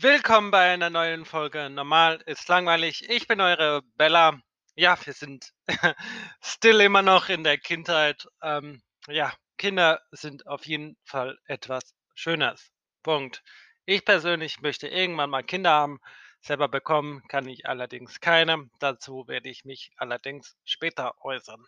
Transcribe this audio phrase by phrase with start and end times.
[0.00, 3.10] Willkommen bei einer neuen Folge Normal ist langweilig.
[3.10, 4.38] Ich bin eure Bella.
[4.76, 5.52] Ja, wir sind
[6.40, 8.28] still immer noch in der Kindheit.
[8.40, 12.70] Ähm, ja, Kinder sind auf jeden Fall etwas Schönes.
[13.02, 13.42] Punkt.
[13.86, 15.98] Ich persönlich möchte irgendwann mal Kinder haben.
[16.42, 18.70] Selber bekommen kann ich allerdings keine.
[18.78, 21.66] Dazu werde ich mich allerdings später äußern.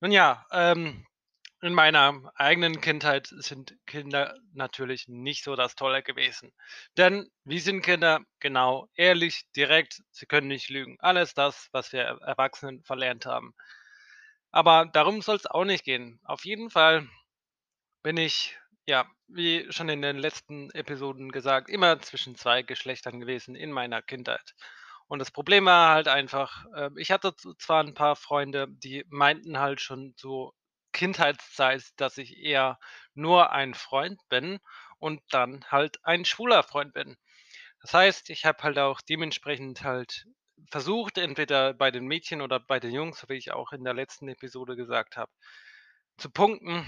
[0.00, 1.06] Nun ja, ähm,
[1.62, 6.52] in meiner eigenen Kindheit sind Kinder natürlich nicht so das Tolle gewesen.
[6.96, 8.20] Denn wie sind Kinder?
[8.40, 10.96] Genau, ehrlich, direkt, sie können nicht lügen.
[11.00, 13.54] Alles das, was wir Er- Erwachsenen verlernt haben.
[14.50, 16.20] Aber darum soll es auch nicht gehen.
[16.24, 17.08] Auf jeden Fall
[18.02, 23.54] bin ich, ja, wie schon in den letzten Episoden gesagt, immer zwischen zwei Geschlechtern gewesen
[23.56, 24.54] in meiner Kindheit.
[25.08, 29.58] Und das Problem war halt einfach, äh, ich hatte zwar ein paar Freunde, die meinten
[29.58, 30.54] halt schon zur
[30.96, 32.78] Kindheitszeit, dass ich eher
[33.14, 34.58] nur ein Freund bin
[34.98, 37.16] und dann halt ein schwuler Freund bin.
[37.82, 40.26] Das heißt, ich habe halt auch dementsprechend halt
[40.70, 44.26] versucht, entweder bei den Mädchen oder bei den Jungs, wie ich auch in der letzten
[44.28, 45.30] Episode gesagt habe,
[46.16, 46.86] zu punkten,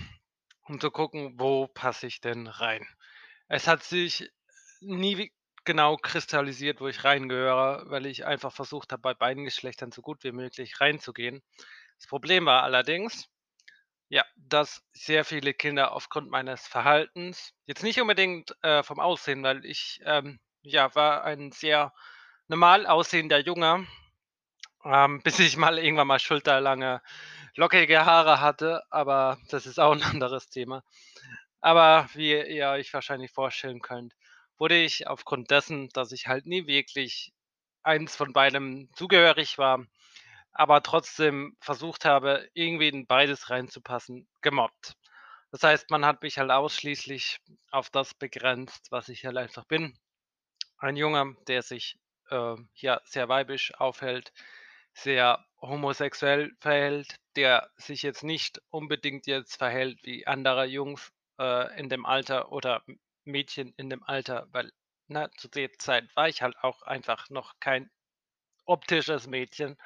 [0.63, 2.87] um zu gucken, wo passe ich denn rein.
[3.49, 4.31] Es hat sich
[4.81, 5.31] nie
[5.67, 10.25] genau kristallisiert, wo ich reingehöre, weil ich einfach versucht habe, bei beiden Geschlechtern so gut
[10.25, 11.43] wie möglich reinzugehen.
[11.99, 13.29] Das Problem war allerdings,
[14.09, 19.65] ja, dass sehr viele Kinder aufgrund meines Verhaltens jetzt nicht unbedingt, äh, vom Aussehen, weil
[19.65, 21.93] ich, ähm, ja, war ein sehr
[22.49, 23.87] normal aussehender Junge,
[24.85, 27.03] ähm, bis ich mal irgendwann mal schulterlange,
[27.57, 30.83] lockige Haare hatte, aber das ist auch 'n anderes Thema.
[31.61, 34.15] Aber wie ihr euch wahrscheinlich vorstellen könnt,
[34.59, 37.33] wurde ich aufgrund dessen, dass ich halt nie wirklich
[37.85, 39.85] eins von beidem zugehörig war,
[40.59, 44.95] aber trotzdem versucht habe, irgendwie in beides reinzupassen, gemobbt.
[45.53, 47.39] Das heißt, man hat mich halt ausschließlich
[47.71, 49.99] auf das begrenzt, was ich halt einfach bin.
[50.79, 51.99] Ein Junge, der sich,
[52.31, 54.33] äh, ja, sehr weibisch aufhält,
[54.93, 61.89] sehr homosexuell verhält, der sich jetzt nicht unbedingt jetzt verhält wie andere Jungs, äh, in
[61.89, 62.83] dem Alter oder
[63.25, 64.73] Mädchen in dem Alter, weil,
[65.09, 67.91] ne, zu der Zeit war ich halt auch einfach noch kein
[68.67, 69.77] optisches Mädchen.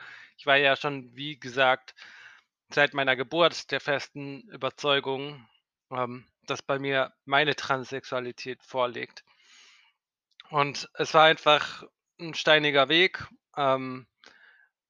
[0.43, 1.95] Ich war ja schon, wie gesagt,
[2.69, 5.49] seit meiner Geburt der festen Überzeugung,
[5.93, 9.23] ähm, dass bei mir meine Transsexualität vorliegt.
[10.51, 11.85] Und es war einfach
[12.19, 13.25] ein steiniger Weg.
[13.57, 14.09] Ähm,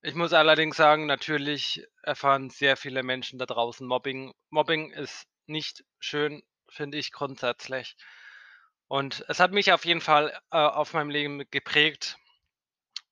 [0.00, 4.32] ich muss allerdings sagen, natürlich erfahren sehr viele Menschen da draußen Mobbing.
[4.48, 7.98] Mobbing ist nicht schön, finde ich grundsätzlich.
[8.88, 12.16] Und es hat mich auf jeden Fall, äh, auf meinem Leben geprägt.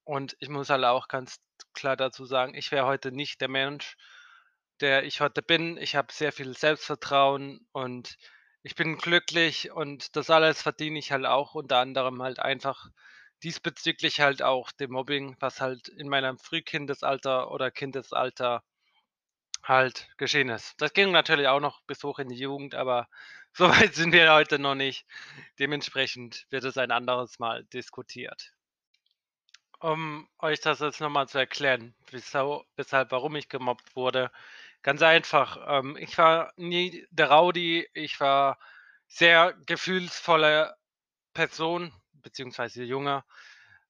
[0.04, 1.38] Und ich muss halt auch ganz
[1.74, 3.96] klar dazu sagen, ich wäre heute nicht der Mensch,
[4.80, 5.76] der ich heute bin.
[5.76, 8.16] Ich habe sehr viel Selbstvertrauen und
[8.62, 12.88] ich bin glücklich und das alles verdiene ich halt auch unter anderem halt einfach
[13.42, 18.62] diesbezüglich halt auch dem Mobbing, was halt in meinem Frühkindesalter oder Kindesalter
[19.62, 20.74] halt geschehen ist.
[20.80, 23.08] Das ging natürlich auch noch bis hoch in die Jugend, aber
[23.52, 25.06] so weit sind wir heute noch nicht.
[25.58, 28.52] Dementsprechend wird es ein anderes Mal diskutiert.
[29.80, 34.30] Um euch das jetzt noch mal zu erklären, wieso weshalb warum ich gemobbt wurde.
[34.82, 38.58] Ganz einfach, ähm, ich war nie der Rowdy, ich war
[39.08, 40.74] sehr gefühlsvolle
[41.34, 43.24] Person beziehungsweise Junge,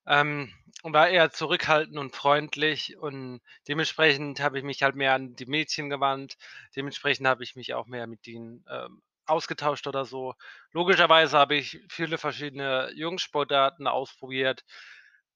[0.07, 0.53] ähm,
[0.83, 5.47] und war eher zurückhaltend und freundlich und dementsprechend habe ich mich halt mehr an die
[5.47, 6.37] Mädchen gewandt.
[6.77, 10.35] Dementsprechend habe ich mich auch mehr mit ihnen, ähm, ausgetauscht oder so.
[10.73, 14.65] Logischerweise habe ich viele verschiedene Jungs-Sportarten ausprobiert,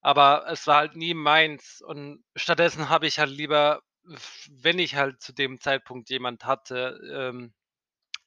[0.04, 3.82] aber es war halt nie meins und stattdessen habe ich halt lieber,
[4.50, 7.54] wenn ich halt zu dem Zeitpunkt jemand hatte, ähm,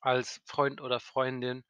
[0.02, 1.64] als Freund oder Freundin,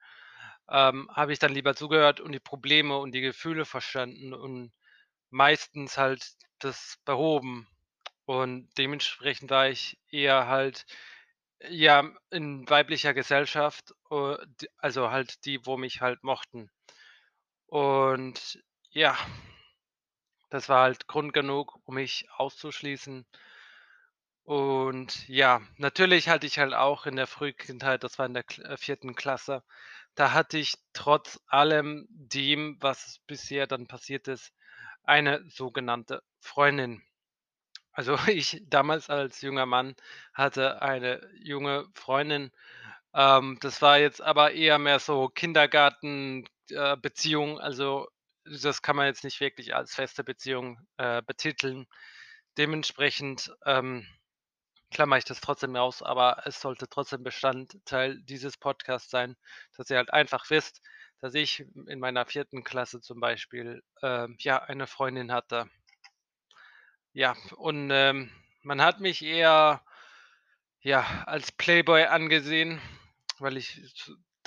[0.70, 4.72] ähm, habe ich dann lieber zugehört und die Probleme und die Gefühle verstanden und
[5.30, 6.26] meistens halt
[6.60, 7.68] das behoben.
[8.26, 10.86] Und dementsprechend war ich eher halt,
[11.70, 14.38] ja, in weiblicher Gesellschaft, äh,
[14.78, 16.70] also halt die, wo mich halt mochten.
[17.68, 19.18] Und ja,
[20.50, 23.26] das war halt Grund genug, um mich auszuschließen.
[24.46, 28.78] Und ja, natürlich hatte ich halt auch in der Frühkindheit, das war in der äh,
[28.78, 29.14] 4.
[29.14, 29.62] Klasse,
[30.16, 34.54] da hatte ich trotz allem dem, was bisher dann passiert ist,
[35.04, 37.04] eine sogenannte Freundin.
[37.94, 39.96] Also, ich damals als junger Mann
[40.34, 42.52] hatte eine junge Freundin.
[43.14, 47.60] Ähm, das war jetzt aber eher mehr so Kindergarten, äh.
[47.60, 48.08] Also,
[48.62, 51.88] das kann man jetzt nicht wirklich als feste Beziehung, äh, betiteln.
[52.58, 54.08] Dementsprechend, ähm
[54.92, 59.36] klammere ich das trotzdem aus, aber es sollte trotzdem Bestandteil dieses Podcasts sein,
[59.76, 60.82] dass ihr halt einfach wisst,
[61.20, 65.70] dass ich in meiner vierten Klasse zum Beispiel, ähm, ja, eine Freundin hatte.
[67.14, 68.32] Ja, und, ähm,
[68.64, 69.84] man hat mich eher,
[70.82, 72.82] ja, als Playboy angesehen,
[73.40, 73.82] weil ich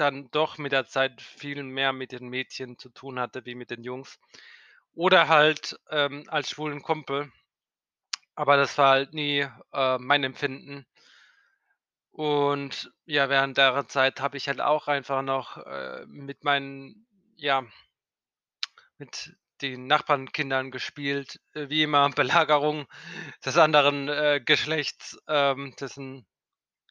[0.00, 3.70] dann doch mit der Zeit viel mehr mit den Mädchen zu tun hatte wie mit
[3.70, 4.18] den Jungs
[4.94, 7.30] oder halt, ähm, als schwulen Kumpel.
[8.34, 10.86] Aber das war halt nie, äh, mein Empfinden.
[12.12, 17.06] Und ja, während der Zeit habe ich halt auch einfach noch, äh, mit meinen
[17.36, 17.64] ja
[18.98, 22.08] mit den Nachbarnkindern gespielt, äh, wie immer
[22.46, 22.86] Belagerung
[23.44, 26.26] des anderen, äh, Geschlechts, ähm, dessen,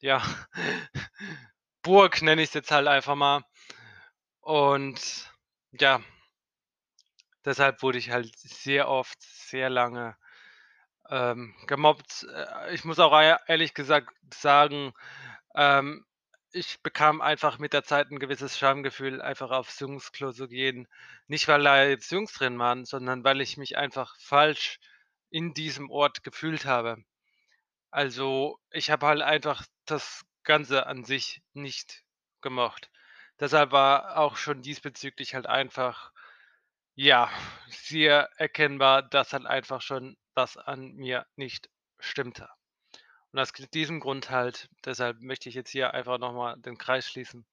[0.01, 0.21] ja,
[1.85, 3.41] Burg nenne ich's jetzt halt einfach mal.
[4.41, 5.31] Und
[5.73, 6.01] ja
[7.45, 10.15] deshalb wurde ich halt sehr oft, sehr lange,
[11.09, 12.27] ähm, gemobbt.
[12.33, 13.13] Äh, ich muss auch
[13.47, 14.93] ehrlich gesagt sagen,
[15.55, 16.05] ähm,
[16.53, 20.87] ich bekam einfach mit der Zeit 'n gewisses Schamgefühl, einfach aufs Jungs-Klo zu gehen.
[21.27, 24.79] Nicht, weil da jetzt Jungs drin waren, sondern weil ich mich einfach falsch
[25.31, 26.97] in diesem Ort gefühlt habe.
[27.91, 32.03] Also, ich habe halt einfach das Ganze an sich nicht
[32.41, 32.89] gemocht.
[33.39, 36.12] Deshalb war auch schon diesbezüglich halt einfach,
[36.95, 37.30] ja,
[37.69, 41.69] sehr erkennbar, dass halt einfach schon was an mir nicht
[42.00, 42.50] stimmte.
[43.31, 47.07] Und aus diesem Grund halt deshalb möchte ich jetzt hier einfach noch mal den Kreis
[47.07, 47.45] schließen,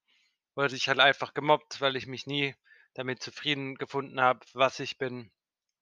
[0.55, 2.55] wurde ich halt einfach gemobbt, weil ich mich nie
[2.95, 5.31] damit zufrieden gefunden habe, was ich bin,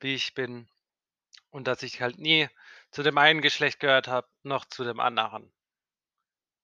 [0.02, 0.70] wie ich bin
[1.50, 2.50] und dass ich halt nie
[2.92, 5.55] zu dem einen Geschlecht gehört habe, noch zu dem anderen.